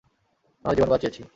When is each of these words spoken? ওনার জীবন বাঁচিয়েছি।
ওনার 0.65 0.75
জীবন 0.77 0.89
বাঁচিয়েছি। 0.89 1.21